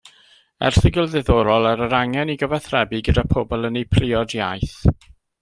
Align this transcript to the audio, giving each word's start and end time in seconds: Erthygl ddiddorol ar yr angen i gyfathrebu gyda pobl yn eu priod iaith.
Erthygl 0.69 1.09
ddiddorol 1.11 1.67
ar 1.73 1.83
yr 1.87 1.93
angen 1.97 2.31
i 2.35 2.37
gyfathrebu 2.45 3.03
gyda 3.09 3.25
pobl 3.35 3.71
yn 3.71 3.79
eu 3.83 3.87
priod 3.93 4.35
iaith. 4.41 4.75